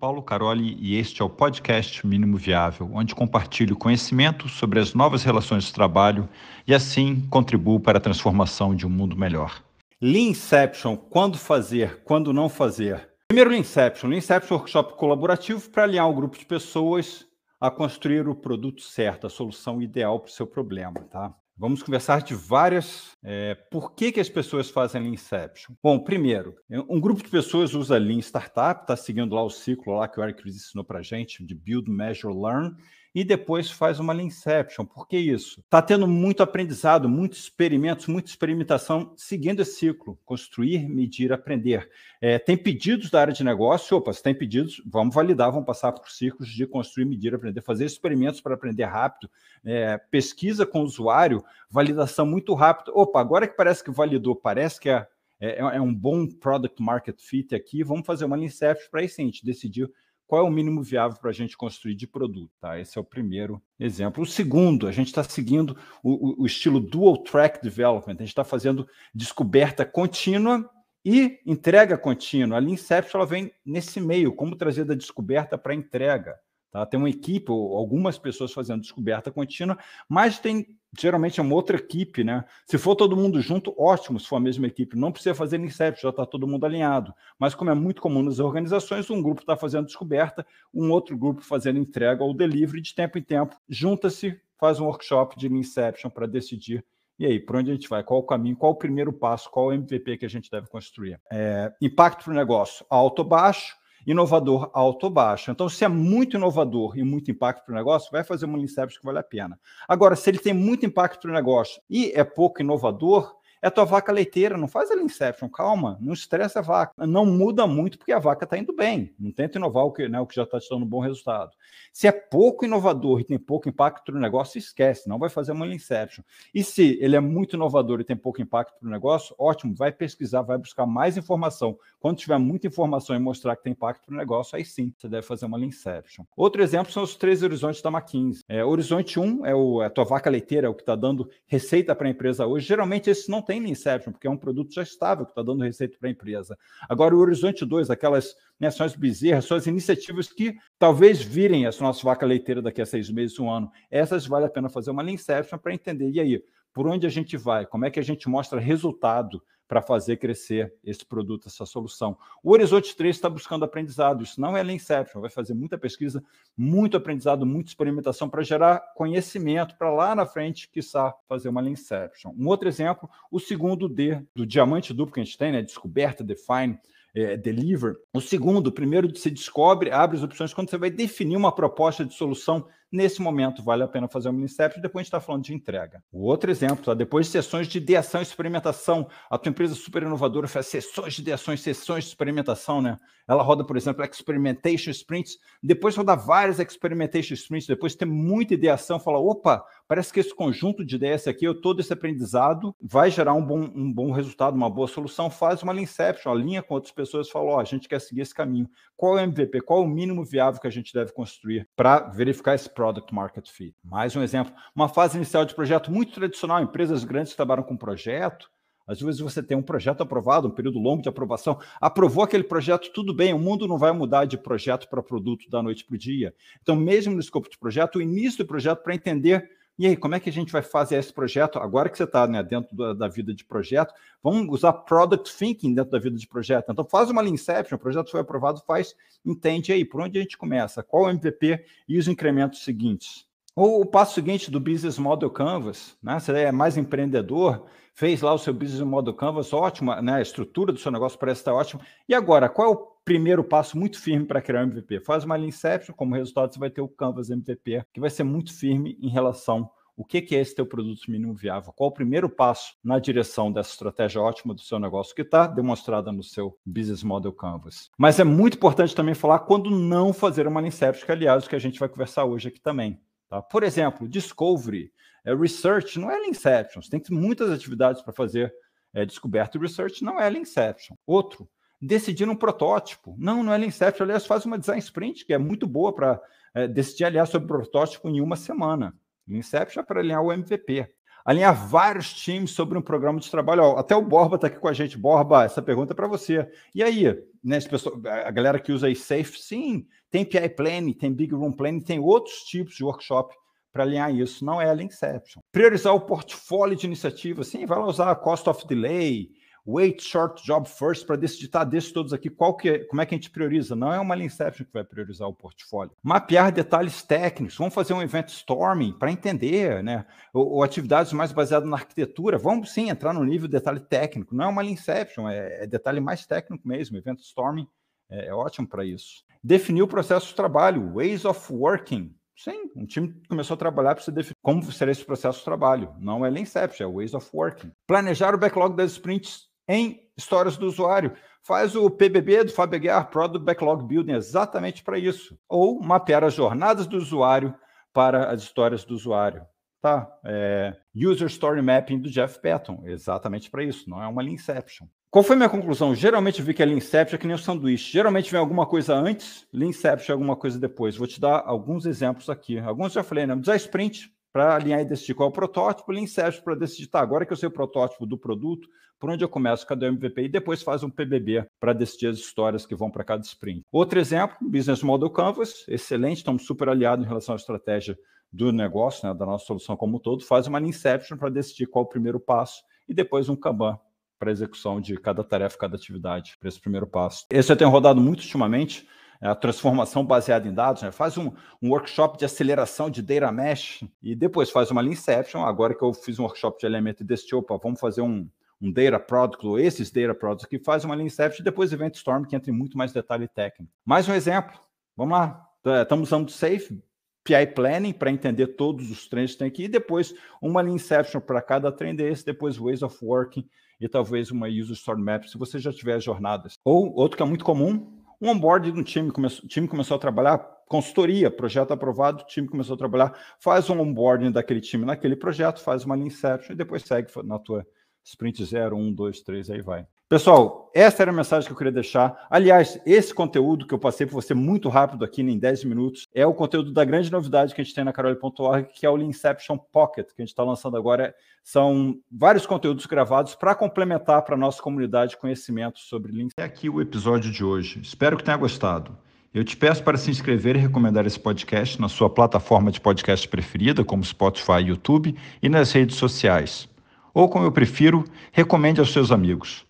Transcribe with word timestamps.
Paulo 0.00 0.22
Caroli 0.22 0.78
e 0.80 0.96
este 0.96 1.20
é 1.20 1.24
o 1.24 1.28
podcast 1.28 2.06
Mínimo 2.06 2.38
Viável, 2.38 2.90
onde 2.94 3.14
compartilho 3.14 3.76
conhecimento 3.76 4.48
sobre 4.48 4.80
as 4.80 4.94
novas 4.94 5.22
relações 5.22 5.64
de 5.64 5.74
trabalho 5.74 6.26
e 6.66 6.74
assim 6.74 7.20
contribuo 7.28 7.78
para 7.78 7.98
a 7.98 8.00
transformação 8.00 8.74
de 8.74 8.86
um 8.86 8.88
mundo 8.88 9.14
melhor. 9.14 9.62
Leanception, 10.00 10.96
quando 10.96 11.36
fazer, 11.36 12.02
quando 12.02 12.32
não 12.32 12.48
fazer. 12.48 13.10
Primeiro 13.28 13.50
Leanception. 13.50 14.08
Leanception 14.08 14.54
é 14.54 14.56
um 14.56 14.60
workshop 14.60 14.94
colaborativo 14.94 15.68
para 15.68 15.82
alinhar 15.82 16.08
um 16.08 16.14
grupo 16.14 16.38
de 16.38 16.46
pessoas 16.46 17.26
a 17.60 17.70
construir 17.70 18.26
o 18.26 18.34
produto 18.34 18.80
certo, 18.80 19.26
a 19.26 19.30
solução 19.30 19.82
ideal 19.82 20.18
para 20.18 20.30
o 20.30 20.32
seu 20.32 20.46
problema, 20.46 20.98
tá? 21.10 21.34
Vamos 21.60 21.82
conversar 21.82 22.22
de 22.22 22.34
várias. 22.34 23.18
É, 23.22 23.54
por 23.54 23.92
que, 23.92 24.10
que 24.12 24.18
as 24.18 24.30
pessoas 24.30 24.70
fazem 24.70 25.02
Lean 25.02 25.12
Inception? 25.12 25.74
Bom, 25.82 25.98
primeiro, 25.98 26.56
um 26.88 26.98
grupo 26.98 27.22
de 27.22 27.28
pessoas 27.28 27.74
usa 27.74 27.98
Lean 27.98 28.18
Startup, 28.20 28.80
está 28.80 28.96
seguindo 28.96 29.34
lá 29.34 29.42
o 29.42 29.50
ciclo 29.50 29.92
lá 29.92 30.08
que 30.08 30.18
o 30.18 30.24
Eric 30.24 30.48
ensinou 30.48 30.82
para 30.82 31.02
gente, 31.02 31.44
de 31.44 31.54
Build, 31.54 31.90
Measure, 31.90 32.34
Learn, 32.34 32.74
e 33.14 33.24
depois 33.24 33.70
faz 33.70 33.98
uma 33.98 34.12
Leanception. 34.12 34.84
Por 34.84 35.08
que 35.08 35.18
isso? 35.18 35.60
Está 35.60 35.82
tendo 35.82 36.06
muito 36.06 36.42
aprendizado, 36.42 37.08
muitos 37.08 37.40
experimentos, 37.40 38.06
muita 38.06 38.28
experimentação 38.28 39.12
seguindo 39.16 39.60
esse 39.60 39.78
ciclo. 39.78 40.18
Construir, 40.24 40.88
medir, 40.88 41.32
aprender. 41.32 41.88
É, 42.20 42.38
tem 42.38 42.56
pedidos 42.56 43.10
da 43.10 43.20
área 43.20 43.32
de 43.32 43.42
negócio, 43.42 43.96
opa, 43.96 44.12
se 44.12 44.22
tem 44.22 44.34
pedidos, 44.34 44.80
vamos 44.86 45.14
validar, 45.14 45.50
vamos 45.50 45.66
passar 45.66 45.92
por 45.92 46.08
ciclos 46.08 46.48
de 46.48 46.66
construir, 46.66 47.04
medir, 47.04 47.34
aprender, 47.34 47.60
fazer 47.62 47.84
experimentos 47.84 48.40
para 48.40 48.54
aprender 48.54 48.84
rápido, 48.84 49.28
é, 49.64 49.98
pesquisa 50.10 50.64
com 50.64 50.80
o 50.80 50.84
usuário, 50.84 51.42
validação 51.68 52.24
muito 52.24 52.54
rápido. 52.54 52.92
Opa, 52.94 53.20
agora 53.20 53.48
que 53.48 53.56
parece 53.56 53.82
que 53.82 53.90
validou, 53.90 54.36
parece 54.36 54.80
que 54.80 54.88
é, 54.88 55.06
é, 55.40 55.58
é 55.58 55.80
um 55.80 55.92
bom 55.92 56.26
product 56.28 56.80
market 56.80 57.20
fit 57.20 57.54
aqui, 57.54 57.82
vamos 57.82 58.06
fazer 58.06 58.24
uma 58.24 58.36
Leanception 58.36 58.88
para 58.90 59.02
isso 59.02 59.20
a 59.20 59.24
gente 59.24 59.44
decidir 59.44 59.90
qual 60.30 60.46
é 60.46 60.48
o 60.48 60.52
mínimo 60.52 60.80
viável 60.80 61.18
para 61.18 61.30
a 61.30 61.32
gente 61.32 61.56
construir 61.56 61.96
de 61.96 62.06
produto? 62.06 62.52
Tá? 62.60 62.78
Esse 62.78 62.96
é 62.96 63.00
o 63.00 63.04
primeiro 63.04 63.60
exemplo. 63.80 64.22
O 64.22 64.26
segundo, 64.26 64.86
a 64.86 64.92
gente 64.92 65.08
está 65.08 65.24
seguindo 65.24 65.76
o, 66.04 66.44
o, 66.44 66.46
estilo 66.46 66.78
Dual 66.78 67.18
Track 67.24 67.60
Development, 67.60 68.14
a 68.14 68.22
gente 68.22 68.28
está 68.28 68.44
fazendo 68.44 68.86
descoberta 69.12 69.84
contínua 69.84 70.70
e 71.04 71.40
entrega 71.44 71.98
contínua. 71.98 72.58
A 72.58 72.60
Lean 72.60 72.74
Inception 72.74 73.18
ela 73.18 73.28
vem 73.28 73.52
nesse 73.66 74.00
meio, 74.00 74.32
como 74.32 74.54
trazer 74.54 74.84
da 74.84 74.94
descoberta 74.94 75.58
para 75.58 75.72
a 75.72 75.74
entrega. 75.74 76.36
Tá? 76.70 76.86
Tem 76.86 76.96
uma 76.96 77.10
equipe, 77.10 77.50
ou 77.50 77.76
algumas 77.76 78.16
pessoas 78.16 78.52
fazendo 78.52 78.82
descoberta 78.82 79.32
contínua, 79.32 79.76
mas 80.08 80.38
tem 80.38 80.78
geralmente 80.98 81.40
é 81.40 81.42
uma 81.42 81.54
outra 81.54 81.76
equipe, 81.76 82.24
né? 82.24 82.44
Se 82.66 82.78
for 82.78 82.96
todo 82.96 83.16
mundo 83.16 83.40
junto, 83.40 83.74
ótimo, 83.78 84.18
se 84.18 84.26
for 84.26 84.36
a 84.36 84.40
mesma 84.40 84.66
equipe. 84.66 84.96
Não 84.96 85.12
precisa 85.12 85.34
fazer 85.34 85.60
inception, 85.60 86.02
já 86.02 86.10
está 86.10 86.26
todo 86.26 86.46
mundo 86.46 86.66
alinhado. 86.66 87.14
Mas 87.38 87.54
como 87.54 87.70
é 87.70 87.74
muito 87.74 88.02
comum 88.02 88.22
nas 88.22 88.38
organizações, 88.38 89.08
um 89.10 89.22
grupo 89.22 89.40
está 89.40 89.56
fazendo 89.56 89.86
descoberta, 89.86 90.46
um 90.72 90.90
outro 90.90 91.16
grupo 91.16 91.42
fazendo 91.42 91.78
entrega 91.78 92.24
ou 92.24 92.34
delivery 92.34 92.80
de 92.80 92.94
tempo 92.94 93.18
em 93.18 93.22
tempo. 93.22 93.56
Junta-se, 93.68 94.40
faz 94.58 94.80
um 94.80 94.86
workshop 94.86 95.38
de 95.38 95.46
inception 95.46 96.10
para 96.10 96.26
decidir 96.26 96.84
e 97.20 97.26
aí, 97.26 97.38
por 97.38 97.56
onde 97.56 97.70
a 97.70 97.74
gente 97.74 97.86
vai? 97.86 98.02
Qual 98.02 98.20
o 98.20 98.22
caminho? 98.22 98.56
Qual 98.56 98.72
o 98.72 98.76
primeiro 98.76 99.12
passo? 99.12 99.50
Qual 99.50 99.66
o 99.66 99.72
MVP 99.74 100.16
que 100.16 100.24
a 100.24 100.28
gente 100.28 100.50
deve 100.50 100.68
construir? 100.68 101.20
É, 101.30 101.70
impacto 101.78 102.24
para 102.24 102.32
o 102.32 102.34
negócio 102.34 102.86
alto 102.88 103.18
ou 103.18 103.28
baixo? 103.28 103.76
Inovador 104.06 104.70
alto 104.72 105.04
ou 105.04 105.10
baixo. 105.10 105.50
Então, 105.50 105.68
se 105.68 105.84
é 105.84 105.88
muito 105.88 106.36
inovador 106.36 106.96
e 106.96 107.02
muito 107.02 107.30
impacto 107.30 107.64
para 107.64 107.72
o 107.72 107.76
negócio, 107.76 108.10
vai 108.10 108.24
fazer 108.24 108.46
uma 108.46 108.58
Inception 108.58 109.00
que 109.00 109.06
vale 109.06 109.18
a 109.18 109.22
pena. 109.22 109.58
Agora, 109.88 110.16
se 110.16 110.28
ele 110.30 110.38
tem 110.38 110.52
muito 110.52 110.84
impacto 110.86 111.22
para 111.22 111.30
o 111.30 111.34
negócio 111.34 111.80
e 111.88 112.12
é 112.14 112.24
pouco 112.24 112.60
inovador, 112.60 113.34
é 113.62 113.68
tua 113.68 113.84
vaca 113.84 114.10
leiteira, 114.12 114.56
não 114.56 114.68
faz 114.68 114.90
ela 114.90 115.02
inception, 115.02 115.48
calma, 115.48 115.98
não 116.00 116.12
estressa 116.12 116.60
a 116.60 116.62
vaca. 116.62 117.06
Não 117.06 117.26
muda 117.26 117.66
muito 117.66 117.98
porque 117.98 118.12
a 118.12 118.18
vaca 118.18 118.44
está 118.44 118.56
indo 118.56 118.74
bem. 118.74 119.14
Não 119.18 119.30
tenta 119.30 119.58
inovar 119.58 119.84
o 119.84 119.92
que, 119.92 120.08
né, 120.08 120.20
o 120.20 120.26
que 120.26 120.34
já 120.34 120.44
está 120.44 120.58
te 120.58 120.68
dando 120.70 120.84
um 120.84 120.88
bom 120.88 121.00
resultado. 121.00 121.50
Se 121.92 122.06
é 122.06 122.12
pouco 122.12 122.64
inovador 122.64 123.20
e 123.20 123.24
tem 123.24 123.38
pouco 123.38 123.68
impacto 123.68 124.12
no 124.12 124.20
negócio, 124.20 124.58
esquece, 124.58 125.08
não 125.08 125.18
vai 125.18 125.28
fazer 125.28 125.52
uma 125.52 125.66
inception. 125.66 126.22
E 126.54 126.62
se 126.62 126.98
ele 127.00 127.16
é 127.16 127.20
muito 127.20 127.56
inovador 127.56 128.00
e 128.00 128.04
tem 128.04 128.16
pouco 128.16 128.40
impacto 128.40 128.76
no 128.82 128.90
negócio, 128.90 129.34
ótimo, 129.38 129.74
vai 129.74 129.92
pesquisar, 129.92 130.42
vai 130.42 130.56
buscar 130.56 130.86
mais 130.86 131.16
informação. 131.16 131.78
Quando 131.98 132.18
tiver 132.18 132.38
muita 132.38 132.66
informação 132.66 133.14
e 133.14 133.18
mostrar 133.18 133.56
que 133.56 133.62
tem 133.62 133.72
impacto 133.72 134.10
no 134.10 134.16
negócio, 134.16 134.56
aí 134.56 134.64
sim, 134.64 134.92
você 134.96 135.08
deve 135.08 135.26
fazer 135.26 135.46
uma 135.46 135.60
inception. 135.60 136.24
Outro 136.36 136.62
exemplo 136.62 136.92
são 136.92 137.02
os 137.02 137.16
três 137.16 137.42
horizontes 137.42 137.82
da 137.82 137.90
McKinsey. 137.90 138.42
É, 138.48 138.64
horizonte 138.64 139.18
1 139.18 139.44
é, 139.44 139.54
o, 139.54 139.82
é 139.82 139.86
a 139.86 139.90
tua 139.90 140.04
vaca 140.04 140.30
leiteira, 140.30 140.66
é 140.66 140.70
o 140.70 140.74
que 140.74 140.82
está 140.82 140.94
dando 140.94 141.28
receita 141.46 141.94
para 141.94 142.06
a 142.06 142.10
empresa 142.10 142.46
hoje. 142.46 142.66
Geralmente 142.66 143.10
esse 143.10 143.30
não 143.30 143.42
tem 143.42 143.49
Inception, 143.54 144.12
porque 144.12 144.26
é 144.26 144.30
um 144.30 144.36
produto 144.36 144.72
já 144.72 144.82
estável 144.82 145.24
que 145.24 145.32
está 145.32 145.42
dando 145.42 145.62
receita 145.62 145.96
para 145.98 146.08
a 146.08 146.12
empresa. 146.12 146.58
Agora, 146.88 147.14
o 147.14 147.18
Horizonte 147.18 147.64
2, 147.64 147.90
aquelas 147.90 148.34
né, 148.58 148.70
são 148.70 148.84
as 148.86 148.94
bezerras, 148.94 149.44
são 149.44 149.56
as 149.56 149.66
iniciativas 149.66 150.32
que 150.32 150.56
talvez 150.78 151.22
virem 151.22 151.66
as 151.66 151.78
nossas 151.80 152.02
vaca 152.02 152.26
leiteira 152.26 152.62
daqui 152.62 152.80
a 152.80 152.86
seis 152.86 153.10
meses, 153.10 153.38
um 153.38 153.50
ano. 153.50 153.70
Essas 153.90 154.26
vale 154.26 154.46
a 154.46 154.50
pena 154.50 154.68
fazer 154.68 154.90
uma 154.90 155.08
Inception 155.10 155.58
para 155.58 155.74
entender. 155.74 156.10
E 156.10 156.20
aí, 156.20 156.44
por 156.72 156.86
onde 156.86 157.06
a 157.06 157.10
gente 157.10 157.36
vai? 157.36 157.66
Como 157.66 157.84
é 157.84 157.90
que 157.90 158.00
a 158.00 158.04
gente 158.04 158.28
mostra 158.28 158.60
resultado? 158.60 159.42
Para 159.70 159.80
fazer 159.80 160.16
crescer 160.16 160.74
esse 160.82 161.06
produto, 161.06 161.46
essa 161.46 161.64
solução. 161.64 162.18
O 162.42 162.50
Horizonte 162.50 162.96
3 162.96 163.14
está 163.14 163.30
buscando 163.30 163.64
aprendizado, 163.64 164.24
isso 164.24 164.40
não 164.40 164.56
é 164.56 164.64
Inception, 164.64 165.20
vai 165.20 165.30
fazer 165.30 165.54
muita 165.54 165.78
pesquisa, 165.78 166.20
muito 166.58 166.96
aprendizado, 166.96 167.46
muita 167.46 167.70
experimentação 167.70 168.28
para 168.28 168.42
gerar 168.42 168.80
conhecimento 168.96 169.76
para 169.76 169.88
lá 169.88 170.12
na 170.16 170.26
frente, 170.26 170.68
quiçá, 170.68 171.14
fazer 171.28 171.50
uma 171.50 171.62
Inception. 171.62 172.34
Um 172.36 172.48
outro 172.48 172.66
exemplo, 172.66 173.08
o 173.30 173.38
segundo 173.38 173.88
D 173.88 174.20
do 174.34 174.44
diamante 174.44 174.92
duplo 174.92 175.14
que 175.14 175.20
a 175.20 175.24
gente 175.24 175.38
tem, 175.38 175.52
né? 175.52 175.62
Descoberta, 175.62 176.24
define, 176.24 176.76
é, 177.14 177.36
deliver. 177.36 177.94
O 178.12 178.20
segundo, 178.20 178.66
o 178.66 178.72
primeiro 178.72 179.16
se 179.16 179.30
descobre, 179.30 179.92
abre 179.92 180.16
as 180.16 180.24
opções 180.24 180.52
quando 180.52 180.68
você 180.68 180.78
vai 180.78 180.90
definir 180.90 181.36
uma 181.36 181.54
proposta 181.54 182.04
de 182.04 182.12
solução 182.12 182.66
Nesse 182.92 183.22
momento, 183.22 183.62
vale 183.62 183.84
a 183.84 183.88
pena 183.88 184.08
fazer 184.08 184.30
um 184.30 184.42
Inception, 184.42 184.82
depois 184.82 185.02
a 185.02 185.02
gente 185.04 185.08
está 185.08 185.20
falando 185.20 185.44
de 185.44 185.54
entrega. 185.54 186.02
O 186.10 186.24
outro 186.24 186.50
exemplo, 186.50 186.84
tá? 186.84 186.92
depois 186.92 187.26
de 187.26 187.32
sessões 187.32 187.68
de 187.68 187.78
ideação 187.78 188.20
e 188.20 188.24
experimentação, 188.24 189.08
a 189.30 189.38
tua 189.38 189.50
empresa 189.50 189.76
super 189.76 190.02
inovadora 190.02 190.48
faz 190.48 190.66
sessões 190.66 191.14
de 191.14 191.22
ideações, 191.22 191.60
sessões 191.60 192.04
de 192.04 192.10
experimentação, 192.10 192.82
né? 192.82 192.98
Ela 193.28 193.44
roda, 193.44 193.62
por 193.62 193.76
exemplo, 193.76 194.04
Experimentation 194.04 194.90
Sprints, 194.90 195.38
depois 195.62 195.94
roda 195.94 196.16
várias 196.16 196.58
Experimentation 196.58 197.34
Sprints, 197.34 197.68
depois 197.68 197.94
tem 197.94 198.08
muita 198.08 198.54
ideação, 198.54 198.98
fala, 198.98 199.20
opa, 199.20 199.64
parece 199.86 200.12
que 200.12 200.18
esse 200.18 200.34
conjunto 200.34 200.84
de 200.84 200.96
ideias 200.96 201.28
aqui, 201.28 201.46
todo 201.62 201.78
esse 201.78 201.92
aprendizado 201.92 202.74
vai 202.82 203.08
gerar 203.08 203.34
um 203.34 203.46
bom, 203.46 203.60
um 203.72 203.92
bom 203.92 204.10
resultado, 204.10 204.56
uma 204.56 204.68
boa 204.68 204.88
solução, 204.88 205.30
faz 205.30 205.62
uma 205.62 205.80
Inception, 205.80 206.32
alinha 206.32 206.60
com 206.60 206.74
outras 206.74 206.92
pessoas 206.92 207.30
fala, 207.30 207.52
ó, 207.52 207.56
oh, 207.56 207.60
a 207.60 207.64
gente 207.64 207.88
quer 207.88 208.00
seguir 208.00 208.22
esse 208.22 208.34
caminho. 208.34 208.68
Qual 208.96 209.16
é 209.16 209.22
o 209.22 209.24
MVP? 209.24 209.60
Qual 209.60 209.80
é 209.80 209.86
o 209.86 209.88
mínimo 209.88 210.24
viável 210.24 210.60
que 210.60 210.66
a 210.66 210.70
gente 210.70 210.92
deve 210.92 211.12
construir 211.12 211.68
para 211.76 212.00
verificar 212.08 212.54
esse 212.54 212.68
Product 212.80 213.14
Market 213.14 213.46
Fit. 213.46 213.76
Mais 213.84 214.16
um 214.16 214.22
exemplo, 214.22 214.54
uma 214.74 214.88
fase 214.88 215.18
inicial 215.18 215.44
de 215.44 215.54
projeto 215.54 215.92
muito 215.92 216.14
tradicional, 216.14 216.62
empresas 216.62 217.04
grandes 217.04 217.34
trabalham 217.34 217.62
com 217.62 217.76
projeto, 217.76 218.50
às 218.86 218.98
vezes 218.98 219.20
você 219.20 219.42
tem 219.42 219.54
um 219.54 219.62
projeto 219.62 220.02
aprovado, 220.02 220.48
um 220.48 220.50
período 220.50 220.78
longo 220.78 221.02
de 221.02 221.08
aprovação, 221.10 221.60
aprovou 221.78 222.24
aquele 222.24 222.42
projeto, 222.42 222.90
tudo 222.90 223.12
bem, 223.12 223.34
o 223.34 223.38
mundo 223.38 223.68
não 223.68 223.76
vai 223.76 223.92
mudar 223.92 224.24
de 224.24 224.38
projeto 224.38 224.88
para 224.88 225.02
produto 225.02 225.50
da 225.50 225.62
noite 225.62 225.84
para 225.84 225.94
o 225.94 225.98
dia. 225.98 226.34
Então, 226.62 226.74
mesmo 226.74 227.12
no 227.12 227.20
escopo 227.20 227.50
de 227.50 227.58
projeto, 227.58 227.96
o 227.96 228.02
início 228.02 228.42
do 228.42 228.48
projeto 228.48 228.82
para 228.82 228.94
entender 228.94 229.46
e 229.80 229.86
aí, 229.86 229.96
como 229.96 230.14
é 230.14 230.20
que 230.20 230.28
a 230.28 230.32
gente 230.32 230.52
vai 230.52 230.60
fazer 230.60 230.96
esse 230.96 231.10
projeto? 231.10 231.58
Agora 231.58 231.88
que 231.88 231.96
você 231.96 232.04
está 232.04 232.26
né, 232.26 232.42
dentro 232.42 232.76
da, 232.76 232.92
da, 232.92 233.08
vida 233.08 233.32
de 233.32 233.46
projeto, 233.46 233.94
vamos 234.22 234.46
usar 234.50 234.74
Product 234.74 235.34
Thinking 235.34 235.72
dentro 235.72 235.90
da 235.90 235.98
vida 235.98 236.18
de 236.18 236.28
projeto. 236.28 236.70
Então, 236.70 236.84
faz 236.84 237.08
uma 237.08 237.26
Inception, 237.26 237.76
o 237.76 237.80
projeto 237.80 238.10
foi 238.10 238.20
aprovado, 238.20 238.60
faz, 238.66 238.94
entende 239.24 239.72
aí, 239.72 239.82
por 239.82 240.02
onde 240.02 240.18
a 240.18 240.20
gente 240.20 240.36
começa? 240.36 240.82
Qual 240.82 241.04
o 241.04 241.08
MVP 241.08 241.64
e 241.88 241.96
os 241.96 242.08
incrementos 242.08 242.62
seguintes? 242.62 243.24
Ou 243.56 243.80
o 243.80 243.86
passo 243.86 244.16
seguinte 244.16 244.50
do 244.50 244.60
Business 244.60 244.98
Model 244.98 245.30
Canvas, 245.30 245.96
né? 246.02 246.20
Você 246.20 246.30
é 246.32 246.52
mais 246.52 246.76
empreendedor, 246.76 247.64
fez 247.94 248.20
lá 248.20 248.34
o 248.34 248.38
seu 248.38 248.52
Business 248.52 248.86
Model 248.86 249.14
Canvas, 249.14 249.50
ótimo, 249.50 249.94
né? 250.02 250.16
A 250.16 250.20
estrutura 250.20 250.74
do 250.74 250.78
seu 250.78 250.92
negócio 250.92 251.18
parece 251.18 251.40
estar 251.40 251.54
ótima. 251.54 251.80
E 252.06 252.12
agora, 252.12 252.50
qual 252.50 252.68
é 252.68 252.70
o 252.70 252.76
primeiro 253.04 253.42
passo 253.42 253.78
muito 253.78 254.00
firme 254.00 254.26
para 254.26 254.42
criar 254.42 254.60
um 254.60 254.68
MVP. 254.68 255.00
Faz 255.00 255.24
uma 255.24 255.38
Inception, 255.38 255.94
como 255.94 256.14
resultado 256.14 256.52
você 256.52 256.58
vai 256.58 256.70
ter 256.70 256.80
o 256.80 256.88
Canvas 256.88 257.30
MVP, 257.30 257.84
que 257.92 258.00
vai 258.00 258.10
ser 258.10 258.24
muito 258.24 258.52
firme 258.52 258.98
em 259.00 259.08
relação 259.08 259.70
o 260.00 260.04
que 260.04 260.34
é 260.34 260.40
esse 260.40 260.54
teu 260.54 260.64
produto 260.64 261.10
mínimo 261.10 261.34
viável? 261.34 261.74
Qual 261.74 261.90
o 261.90 261.92
primeiro 261.92 262.26
passo 262.26 262.74
na 262.82 262.98
direção 262.98 263.52
dessa 263.52 263.72
estratégia 263.72 264.22
ótima 264.22 264.54
do 264.54 264.62
seu 264.62 264.78
negócio 264.78 265.14
que 265.14 265.20
está 265.20 265.46
demonstrada 265.46 266.10
no 266.10 266.22
seu 266.22 266.58
Business 266.64 267.02
Model 267.02 267.34
Canvas? 267.34 267.90
Mas 267.98 268.18
é 268.18 268.24
muito 268.24 268.56
importante 268.56 268.94
também 268.94 269.12
falar 269.12 269.40
quando 269.40 269.70
não 269.70 270.14
fazer 270.14 270.46
uma 270.46 270.66
Inception, 270.66 271.04
que 271.04 271.12
aliás 271.12 271.44
o 271.44 271.50
que 271.50 271.54
a 271.54 271.58
gente 271.60 271.78
vai 271.78 271.86
conversar 271.86 272.24
hoje 272.24 272.48
aqui 272.48 272.58
também. 272.58 272.98
Tá? 273.28 273.42
Por 273.42 273.62
exemplo, 273.62 274.08
Discovery, 274.08 274.90
é, 275.22 275.34
Research 275.34 275.98
não 275.98 276.10
é 276.10 276.26
Inception, 276.26 276.80
você 276.80 276.98
tem 276.98 277.02
muitas 277.10 277.50
atividades 277.50 278.00
para 278.00 278.14
fazer 278.14 278.50
é, 278.94 279.04
descoberta 279.04 279.58
e 279.58 279.60
Research 279.60 280.02
não 280.02 280.18
é 280.18 280.32
Inception. 280.32 280.96
Outro, 281.06 281.46
decidir 281.80 282.28
um 282.28 282.36
protótipo. 282.36 283.14
Não, 283.18 283.42
não 283.42 283.52
é 283.52 283.64
Inception. 283.64 284.04
Aliás, 284.04 284.26
faz 284.26 284.44
uma 284.44 284.58
design 284.58 284.80
sprint, 284.80 285.24
que 285.24 285.32
é 285.32 285.38
muito 285.38 285.66
boa 285.66 285.94
para 285.94 286.20
é, 286.54 286.68
decidir, 286.68 287.04
aliás, 287.04 287.28
sobre 287.28 287.48
protótipo 287.48 288.08
em 288.08 288.20
uma 288.20 288.36
semana. 288.36 288.94
Inception 289.28 289.82
é 289.82 289.84
para 289.84 290.00
alinhar 290.00 290.22
o 290.22 290.32
MVP. 290.32 290.86
alinhar 291.24 291.54
vários 291.68 292.12
times 292.12 292.50
sobre 292.50 292.76
um 292.76 292.82
programa 292.82 293.20
de 293.20 293.30
trabalho. 293.30 293.62
Ó, 293.62 293.78
até 293.78 293.94
o 293.94 294.02
Borba 294.02 294.36
está 294.36 294.48
aqui 294.48 294.58
com 294.58 294.68
a 294.68 294.72
gente. 294.72 294.98
Borba, 294.98 295.44
essa 295.44 295.62
pergunta 295.62 295.92
é 295.92 295.96
para 295.96 296.08
você. 296.08 296.50
E 296.74 296.82
aí, 296.82 297.04
né, 297.42 297.60
pessoas, 297.60 298.04
a 298.04 298.30
galera 298.30 298.58
que 298.58 298.72
usa 298.72 298.86
aí 298.86 298.96
Safe, 298.96 299.38
sim, 299.38 299.86
tem 300.10 300.24
PI 300.24 300.48
Planning, 300.50 300.92
tem 300.92 301.12
Big 301.12 301.34
Room 301.34 301.52
Planning, 301.52 301.80
tem 301.80 301.98
outros 301.98 302.42
tipos 302.44 302.74
de 302.74 302.84
workshop 302.84 303.34
para 303.72 303.84
alinhar 303.84 304.12
isso. 304.14 304.44
Não 304.44 304.60
é 304.60 304.68
a 304.68 304.74
Inception. 304.82 305.40
Priorizar 305.52 305.94
o 305.94 306.00
portfólio 306.00 306.76
de 306.76 306.86
iniciativas, 306.86 307.48
sim, 307.48 307.64
vai 307.64 307.78
lá 307.78 307.86
usar 307.86 308.14
Cost 308.16 308.48
of 308.48 308.66
Delay, 308.66 309.30
wait 309.66 310.02
short 310.02 310.44
job 310.44 310.68
first 310.68 311.06
para 311.06 311.16
decidir, 311.16 311.48
tá, 311.48 311.64
desses 311.64 311.92
todos 311.92 312.12
aqui, 312.12 312.30
qual 312.30 312.56
que 312.56 312.68
é, 312.68 312.78
como 312.84 313.00
é 313.00 313.06
que 313.06 313.14
a 313.14 313.18
gente 313.18 313.30
prioriza? 313.30 313.74
Não 313.76 313.92
é 313.92 313.98
uma 313.98 314.16
Inception 314.16 314.66
que 314.66 314.72
vai 314.72 314.84
priorizar 314.84 315.28
o 315.28 315.34
portfólio. 315.34 315.92
Mapear 316.02 316.52
detalhes 316.52 317.02
técnicos, 317.02 317.56
vamos 317.56 317.74
fazer 317.74 317.94
um 317.94 318.02
event 318.02 318.28
storming 318.28 318.92
para 318.92 319.10
entender, 319.10 319.82
né? 319.82 320.04
Ou, 320.32 320.48
ou, 320.48 320.62
atividades 320.62 321.12
mais 321.12 321.32
baseadas 321.32 321.68
na 321.68 321.76
arquitetura, 321.76 322.38
vamos 322.38 322.72
sim 322.72 322.90
entrar 322.90 323.12
no 323.12 323.24
nível 323.24 323.48
de 323.48 323.52
detalhe 323.52 323.80
técnico, 323.80 324.34
não 324.34 324.44
é 324.44 324.48
uma 324.48 324.64
Inception, 324.64 325.28
é, 325.28 325.64
é 325.64 325.66
detalhe 325.66 326.00
mais 326.00 326.26
técnico 326.26 326.66
mesmo, 326.66 326.96
event 326.96 327.18
storming 327.20 327.66
é, 328.10 328.26
é 328.26 328.34
ótimo 328.34 328.66
para 328.66 328.84
isso. 328.84 329.24
Definir 329.42 329.82
o 329.82 329.88
processo 329.88 330.28
de 330.28 330.34
trabalho, 330.34 330.92
ways 330.94 331.24
of 331.24 331.52
working, 331.52 332.14
Sim, 332.42 332.70
um 332.74 332.86
time 332.86 333.14
começou 333.28 333.54
a 333.54 333.58
trabalhar 333.58 333.94
para 333.94 334.14
definir 334.14 334.34
como 334.40 334.62
será 334.72 334.90
esse 334.90 335.04
processo 335.04 335.40
de 335.40 335.44
trabalho. 335.44 335.94
Não 335.98 336.24
é 336.24 336.30
Inception, 336.30 336.88
é 336.88 336.90
Ways 336.90 337.12
of 337.12 337.28
Working. 337.34 337.70
Planejar 337.86 338.34
o 338.34 338.38
backlog 338.38 338.74
das 338.74 338.92
sprints 338.92 339.49
em 339.70 340.00
histórias 340.16 340.56
do 340.56 340.66
usuário. 340.66 341.12
Faz 341.42 341.76
o 341.76 341.88
PBB 341.88 342.44
do 342.44 342.52
Fabeguer 342.52 343.06
Product 343.06 343.44
Backlog 343.44 343.84
Building 343.84 344.12
exatamente 344.12 344.82
para 344.82 344.98
isso. 344.98 345.38
Ou 345.48 345.80
mapear 345.80 346.24
as 346.24 346.34
jornadas 346.34 346.86
do 346.86 346.96
usuário 346.96 347.54
para 347.92 348.30
as 348.30 348.42
histórias 348.42 348.84
do 348.84 348.94
usuário. 348.94 349.42
Tá? 349.80 350.06
É, 350.24 350.76
User 350.94 351.28
Story 351.28 351.62
Mapping 351.62 352.00
do 352.00 352.10
Jeff 352.10 352.38
Patton, 352.42 352.82
exatamente 352.84 353.50
para 353.50 353.64
isso, 353.64 353.88
não 353.88 354.02
é 354.02 354.06
uma 354.06 354.20
Leanception. 354.20 354.86
Qual 355.10 355.22
foi 355.24 355.34
minha 355.36 355.48
conclusão? 355.48 355.94
Geralmente 355.94 356.42
vi 356.42 356.52
que 356.52 356.62
a 356.62 356.66
Leanception 356.66 357.16
é 357.16 357.18
que 357.18 357.26
nem 357.26 357.34
o 357.34 357.38
sanduíche. 357.38 357.90
Geralmente 357.90 358.30
vem 358.30 358.38
alguma 358.38 358.66
coisa 358.66 358.94
antes, 358.94 359.46
Leanception 359.52 360.12
é 360.12 360.14
alguma 360.14 360.36
coisa 360.36 360.58
depois. 360.58 360.96
Vou 360.96 361.06
te 361.06 361.20
dar 361.20 361.42
alguns 361.46 361.86
exemplos 361.86 362.28
aqui. 362.28 362.58
Alguns 362.58 362.92
já 362.92 363.02
falei, 363.02 363.26
né? 363.26 363.34
Usar 363.34 363.56
sprint 363.56 364.12
para 364.32 364.54
alinhar 364.54 364.80
e 364.80 364.84
decidir 364.84 365.14
qual 365.14 365.28
é 365.28 365.30
o 365.30 365.34
protótipo, 365.34 365.90
Leanception 365.90 366.42
para 366.44 366.54
decidir, 366.54 366.88
tá, 366.88 367.00
agora 367.00 367.24
que 367.24 367.32
eu 367.32 367.36
sei 367.36 367.48
o 367.48 367.52
protótipo 367.52 368.06
do 368.06 368.18
produto, 368.18 368.68
por 369.00 369.10
onde 369.10 369.24
eu 369.24 369.28
começo, 369.28 369.66
cadê 369.66 369.86
o 369.86 369.88
MVP? 369.88 370.24
E 370.24 370.28
depois 370.28 370.62
faz 370.62 370.82
um 370.82 370.90
PBB 370.90 371.46
para 371.58 371.72
decidir 371.72 372.08
as 372.08 372.18
histórias 372.18 372.66
que 372.66 372.74
vão 372.74 372.90
para 372.90 373.02
cada 373.02 373.22
sprint. 373.22 373.64
Outro 373.72 373.98
exemplo, 373.98 374.36
Business 374.42 374.82
Model 374.82 375.08
Canvas, 375.08 375.64
excelente, 375.66 376.18
estamos 376.18 376.44
super 376.44 376.68
aliados 376.68 377.04
em 377.04 377.08
relação 377.08 377.32
à 377.32 377.36
estratégia 377.36 377.98
do 378.30 378.52
negócio, 378.52 379.08
né, 379.08 379.14
da 379.14 379.24
nossa 379.24 379.46
solução 379.46 379.76
como 379.76 379.96
um 379.96 380.00
todo, 380.00 380.22
faz 380.22 380.46
uma 380.46 380.60
Inception 380.60 381.16
para 381.16 381.30
decidir 381.30 381.66
qual 381.66 381.84
o 381.84 381.88
primeiro 381.88 382.20
passo 382.20 382.62
e 382.86 382.94
depois 382.94 383.28
um 383.28 383.34
Kanban 383.34 383.78
para 384.18 384.30
execução 384.30 384.80
de 384.80 384.96
cada 384.98 385.24
tarefa, 385.24 385.56
cada 385.56 385.76
atividade, 385.76 386.36
para 386.38 386.48
esse 386.48 386.60
primeiro 386.60 386.86
passo. 386.86 387.24
Esse 387.30 387.50
eu 387.50 387.56
tenho 387.56 387.70
rodado 387.70 388.00
muito 388.00 388.20
ultimamente, 388.20 388.86
é 389.22 389.28
a 389.28 389.34
transformação 389.34 390.04
baseada 390.04 390.46
em 390.46 390.52
dados, 390.52 390.82
né? 390.82 390.90
faz 390.90 391.16
um, 391.16 391.32
um, 391.60 391.70
workshop 391.70 392.18
de 392.18 392.26
aceleração 392.26 392.90
de 392.90 393.02
data 393.02 393.32
mesh 393.32 393.82
e 394.02 394.14
depois 394.14 394.50
faz 394.50 394.70
uma 394.70 394.82
Inception. 394.82 395.42
Agora 395.42 395.74
que 395.74 395.82
eu 395.82 395.92
fiz 395.92 396.18
um 396.18 396.24
workshop 396.24 396.58
de 396.58 396.66
elemento 396.66 397.02
desse, 397.02 397.34
opa, 397.34 397.58
vamos 397.62 397.80
fazer 397.80 398.02
um, 398.02 398.28
um 398.60 398.70
data 398.70 399.00
product, 399.00 399.46
ou 399.46 399.58
esses 399.58 399.90
data 399.90 400.14
products 400.14 400.46
que 400.46 400.58
faz 400.58 400.84
uma 400.84 400.94
Inception 400.96 401.40
e 401.40 401.44
depois 401.44 401.72
Event 401.72 401.94
Storm, 401.94 402.24
que 402.24 402.36
entra 402.36 402.50
em 402.50 402.54
muito 402.54 402.76
mais 402.76 402.92
detalhe 402.92 403.26
técnico. 403.26 403.72
Mais 403.84 404.08
um 404.08 404.14
exemplo, 404.14 404.58
vamos 404.96 405.18
lá, 405.18 405.46
estamos 405.82 406.08
usando 406.08 406.30
Safe, 406.30 406.78
PI 407.24 407.46
Planning 407.54 407.92
para 407.92 408.10
entender 408.10 408.48
todos 408.48 408.90
os 408.90 409.08
trends 409.08 409.32
que 409.32 409.38
tem 409.38 409.48
aqui, 409.48 409.64
e 409.64 409.68
depois 409.68 410.14
uma 410.42 410.62
Inception 410.62 411.20
para 411.20 411.40
cada 411.40 411.72
trend 411.72 411.96
desse, 411.96 412.24
depois 412.24 412.56
Ways 412.58 412.82
of 412.82 412.96
Working 413.02 413.48
e 413.80 413.88
talvez 413.88 414.30
uma 414.30 414.46
User 414.46 414.72
Story 414.72 415.00
Map, 415.00 415.24
se 415.24 415.38
você 415.38 415.58
já 415.58 415.72
tiver 415.72 415.98
jornadas. 416.00 416.54
Ou 416.64 416.94
outro 416.94 417.16
que 417.16 417.22
é 417.22 417.26
muito 417.26 417.44
comum, 417.44 417.98
um 418.20 418.28
onboard 418.28 418.70
de 418.70 418.78
um 418.78 418.82
time, 418.82 419.10
o 419.10 419.48
time 419.48 419.66
começou 419.66 419.96
a 419.96 420.00
trabalhar, 420.00 420.38
consultoria, 420.66 421.30
projeto 421.30 421.72
aprovado, 421.72 422.22
o 422.22 422.26
time 422.26 422.46
começou 422.46 422.74
a 422.74 422.78
trabalhar, 422.78 423.18
faz 423.40 423.70
um 423.70 423.80
onboarding 423.80 424.30
daquele 424.30 424.60
time 424.60 424.84
naquele 424.84 425.16
projeto, 425.16 425.60
faz 425.60 425.84
uma 425.84 425.96
Inception 425.96 426.52
e 426.52 426.56
depois 426.56 426.82
segue 426.82 427.10
na 427.24 427.38
tua 427.38 427.66
sprint 428.04 428.44
0, 428.44 428.76
1, 428.76 428.92
2, 428.92 429.20
3, 429.20 429.50
aí 429.50 429.60
vai. 429.60 429.86
Pessoal, 430.10 430.68
essa 430.74 431.02
era 431.04 431.12
a 431.12 431.14
mensagem 431.14 431.46
que 431.46 431.52
eu 431.52 431.56
queria 431.56 431.72
deixar. 431.72 432.26
Aliás, 432.28 432.80
esse 432.84 433.14
conteúdo 433.14 433.64
que 433.64 433.72
eu 433.72 433.78
passei 433.78 434.04
para 434.04 434.14
você 434.14 434.34
muito 434.34 434.68
rápido 434.68 435.04
aqui, 435.04 435.22
em 435.22 435.38
10 435.38 435.62
minutos, 435.62 436.08
é 436.12 436.26
o 436.26 436.34
conteúdo 436.34 436.72
da 436.72 436.84
grande 436.84 437.12
novidade 437.12 437.54
que 437.54 437.60
a 437.60 437.64
gente 437.64 437.76
tem 437.76 437.84
na 437.84 437.92
Carole.org, 437.92 438.66
que 438.74 438.84
é 438.84 438.90
o 438.90 438.98
Inception 438.98 439.56
Pocket, 439.56 440.08
que 440.08 440.20
a 440.20 440.22
gente 440.22 440.30
está 440.30 440.42
lançando 440.42 440.76
agora. 440.76 441.14
São 441.44 441.94
vários 442.10 442.44
conteúdos 442.44 442.86
gravados 442.86 443.36
para 443.36 443.54
complementar 443.54 444.22
para 444.22 444.34
a 444.34 444.38
nossa 444.38 444.60
comunidade 444.60 445.16
conhecimento 445.16 445.78
sobre 445.78 446.10
Lean. 446.10 446.26
É 446.36 446.42
aqui 446.42 446.68
o 446.68 446.80
episódio 446.80 447.30
de 447.30 447.44
hoje. 447.44 447.80
Espero 447.80 448.16
que 448.16 448.24
tenha 448.24 448.36
gostado. 448.36 448.98
Eu 449.32 449.44
te 449.44 449.56
peço 449.56 449.84
para 449.84 449.96
se 449.96 450.10
inscrever 450.10 450.56
e 450.56 450.58
recomendar 450.58 451.06
esse 451.06 451.20
podcast 451.20 451.80
na 451.80 451.88
sua 451.88 452.10
plataforma 452.10 452.72
de 452.72 452.80
podcast 452.80 453.28
preferida, 453.28 453.84
como 453.84 454.02
Spotify, 454.02 454.60
YouTube 454.66 455.16
e 455.40 455.48
nas 455.48 455.70
redes 455.70 455.94
sociais. 455.94 456.68
Ou, 457.12 457.28
como 457.28 457.44
eu 457.44 457.52
prefiro, 457.52 458.04
recomende 458.32 458.80
aos 458.80 458.92
seus 458.92 459.10
amigos. 459.10 459.64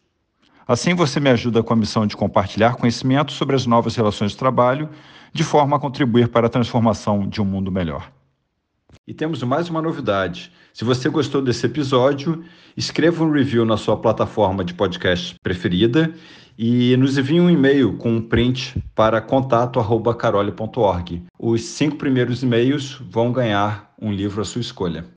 Assim 0.66 0.94
você 0.94 1.18
me 1.18 1.30
ajuda 1.30 1.62
com 1.62 1.72
a 1.72 1.76
missão 1.76 2.06
de 2.06 2.16
compartilhar 2.16 2.76
conhecimento 2.76 3.32
sobre 3.32 3.56
as 3.56 3.66
novas 3.66 3.96
relações 3.96 4.32
de 4.32 4.36
trabalho, 4.36 4.88
de 5.32 5.42
forma 5.42 5.76
a 5.76 5.80
contribuir 5.80 6.28
para 6.28 6.46
a 6.46 6.50
transformação 6.50 7.28
de 7.28 7.40
um 7.40 7.44
mundo 7.44 7.72
melhor. 7.72 8.10
E 9.06 9.14
temos 9.14 9.42
mais 9.42 9.68
uma 9.68 9.82
novidade. 9.82 10.52
Se 10.72 10.84
você 10.84 11.08
gostou 11.08 11.42
desse 11.42 11.66
episódio, 11.66 12.44
escreva 12.76 13.24
um 13.24 13.32
review 13.32 13.64
na 13.64 13.76
sua 13.76 13.96
plataforma 13.96 14.64
de 14.64 14.74
podcast 14.74 15.34
preferida 15.42 16.14
e 16.56 16.96
nos 16.96 17.18
envie 17.18 17.40
um 17.40 17.50
e-mail 17.50 17.96
com 17.96 18.12
um 18.12 18.22
print 18.22 18.80
para 18.94 19.20
contato@carole.org. 19.20 21.24
Os 21.38 21.62
cinco 21.62 21.96
primeiros 21.96 22.42
e-mails 22.42 23.00
vão 23.10 23.32
ganhar 23.32 23.92
um 24.00 24.12
livro 24.12 24.42
à 24.42 24.44
sua 24.44 24.60
escolha. 24.60 25.04